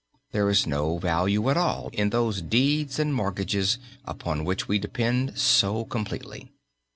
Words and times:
There 0.31 0.49
is 0.49 0.65
no 0.65 0.97
value 0.97 1.47
at 1.51 1.57
all 1.57 1.91
in 1.93 2.09
those 2.09 2.41
deeds 2.41 2.97
and 2.97 3.13
mortgages 3.13 3.77
upon 4.03 4.45
which 4.45 4.67
we 4.67 4.79
depend 4.79 5.37
so 5.37 5.85
completely. 5.85 6.49